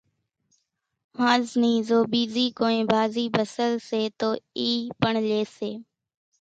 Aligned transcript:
ۿانز 1.19 1.49
نِي 1.61 1.71
زو 1.89 1.99
ٻيزي 2.13 2.45
ڪونئين 2.59 2.83
ڀازي 2.93 3.25
ڀسل 3.37 3.71
سي 3.87 4.01
تو 4.19 4.29
اِي 4.59 4.69
پڻ 5.01 5.13
لئي 5.29 5.43
سي 5.57 5.71